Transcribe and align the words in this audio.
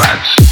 Rats. 0.00 0.49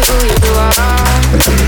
who 0.00 0.26
you 0.26 0.54
are. 0.58 1.61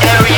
every 0.00 0.31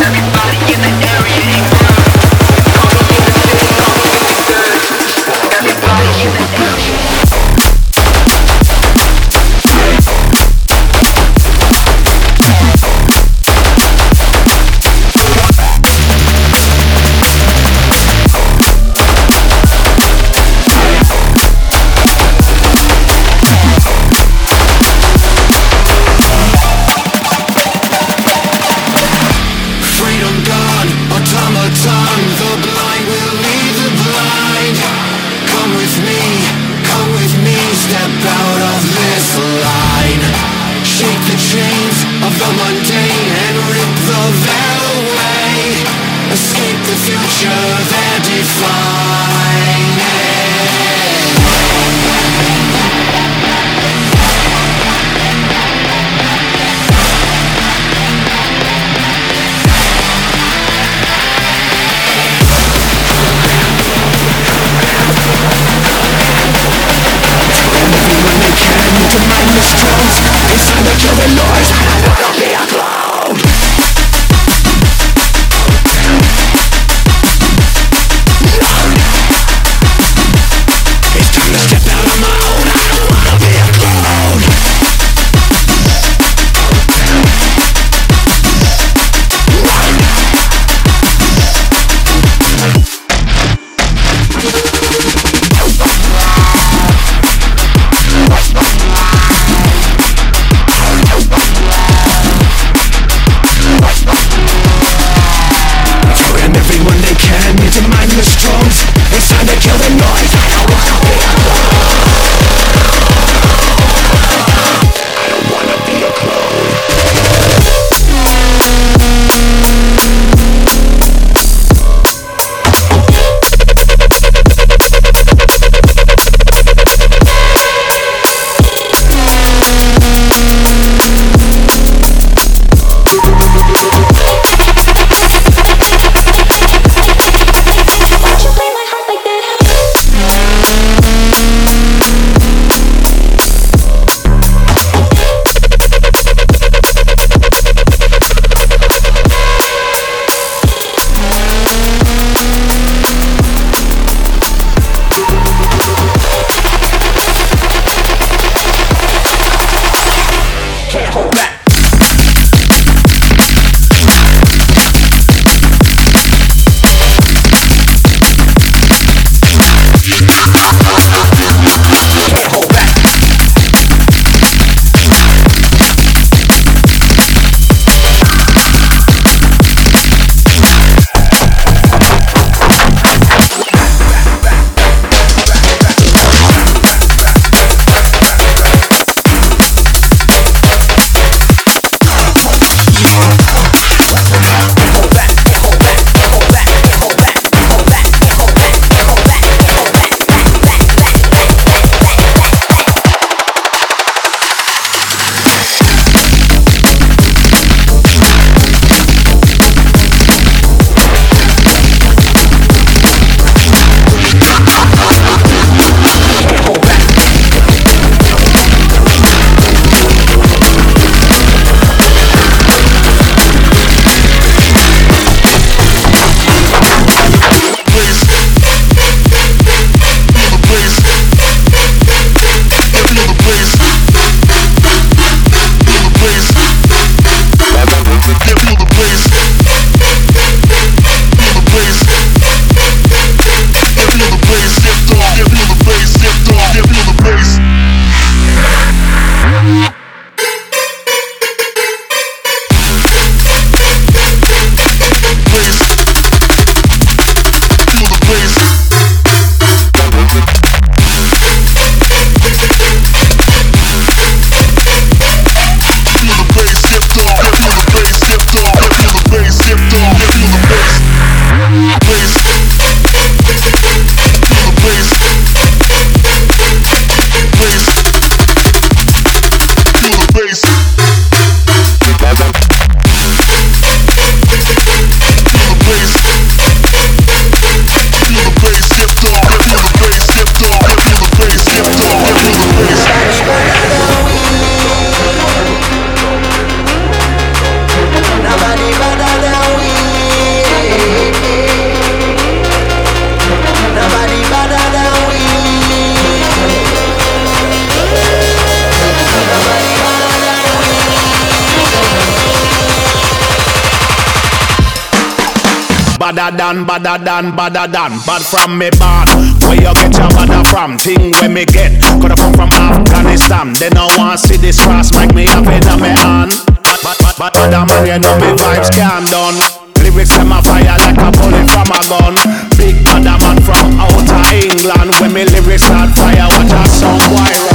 Badder 316.44 316.60
than, 316.60 316.84
badder 316.84 317.24
than, 317.24 317.56
badder 317.56 317.88
than 317.88 318.12
Bad 318.28 318.44
from 318.44 318.76
me 318.76 318.92
bad 319.00 319.32
Where 319.64 319.80
you 319.80 319.94
get 319.96 320.12
your 320.12 320.28
badder 320.28 320.60
from? 320.68 320.98
Thing 321.00 321.32
where 321.40 321.48
me 321.48 321.64
get 321.64 321.96
Coulda 322.20 322.36
come 322.36 322.52
from 322.52 322.68
Afghanistan 322.68 323.72
They 323.72 323.88
no 323.88 324.12
want 324.20 324.40
see 324.40 324.60
this 324.60 324.76
cross 324.76 325.08
Make 325.16 325.32
me 325.32 325.48
have 325.48 325.64
it 325.64 325.88
on 325.88 326.04
me 326.04 326.12
hand 326.12 326.52
But, 327.00 327.16
but, 327.16 327.32
but, 327.40 327.56
other 327.56 327.88
man 327.88 328.04
you 328.04 328.18
know 328.20 328.36
me 328.36 328.52
vibes 328.60 328.92
can't 328.92 329.24
done 329.32 329.56
Lyrics 330.04 330.36
them 330.36 330.52
a 330.52 330.60
fire 330.60 330.84
like 330.84 331.16
a 331.16 331.32
bullet 331.32 331.64
from 331.72 331.88
a 331.88 332.00
gun 332.12 332.36
Big 332.76 333.00
badder 333.08 333.40
man 333.40 333.56
from 333.64 333.96
outer 333.96 334.44
England 334.52 335.16
When 335.24 335.32
me 335.32 335.48
lyrics 335.48 335.88
start 335.88 336.12
fire 336.12 336.44
Watch 336.60 336.76
a 336.76 336.84
song 336.92 337.24
why 337.32 337.73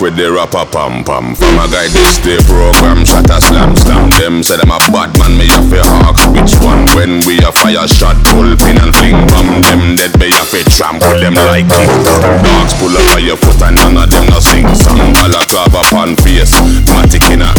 with 0.00 0.16
the 0.16 0.26
rapper 0.26 0.66
pam 0.66 1.04
pam. 1.04 1.34
From 1.38 1.56
a 1.62 1.66
guy 1.70 1.86
this 1.92 2.18
day 2.18 2.40
program, 2.50 3.06
shot 3.06 3.30
a 3.30 3.38
slam 3.38 3.76
slam. 3.78 4.10
Them 4.18 4.42
say 4.42 4.58
them 4.58 4.72
a 4.74 4.78
bad 4.90 5.14
man, 5.22 5.38
me 5.38 5.46
have 5.52 5.70
a 5.70 5.82
hawk. 6.02 6.18
Which 6.34 6.58
one? 6.58 6.82
When 6.98 7.22
we 7.22 7.38
a 7.46 7.52
fire 7.54 7.86
shot, 7.86 8.18
pull 8.26 8.50
pin 8.58 8.82
and 8.82 8.90
fling 8.90 9.22
bomb. 9.30 9.62
Them 9.62 9.94
dead, 9.94 10.18
me 10.18 10.34
have 10.34 10.50
a 10.50 10.60
trample 10.66 11.14
them 11.22 11.38
like 11.46 11.70
king. 11.70 11.90
Dogs 12.42 12.74
pull 12.82 12.90
up 12.90 13.06
on 13.14 13.22
your 13.22 13.38
foot 13.38 13.62
and 13.62 13.78
none 13.78 13.94
of 14.02 14.10
them 14.10 14.26
no 14.26 14.42
sing 14.42 14.66
song. 14.74 15.14
Balaclava 15.22 15.86
upon 15.86 16.18
face, 16.26 16.50
matic 16.90 17.30
in 17.30 17.46
a 17.46 17.50